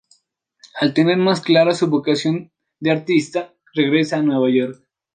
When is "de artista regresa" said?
2.79-4.17